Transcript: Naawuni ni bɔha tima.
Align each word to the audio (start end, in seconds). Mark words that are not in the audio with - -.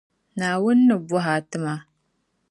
Naawuni 0.37 0.83
ni 0.87 0.95
bɔha 1.07 1.33
tima. 1.49 1.73